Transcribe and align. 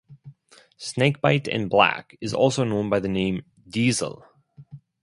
Snakebite 0.79 1.47
and 1.47 1.69
black 1.69 2.17
is 2.21 2.33
also 2.33 2.63
known 2.63 2.89
by 2.89 2.99
the 2.99 3.07
name 3.07 3.43
diesel. 3.69 4.25